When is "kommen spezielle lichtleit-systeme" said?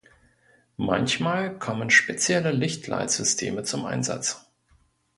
1.59-3.61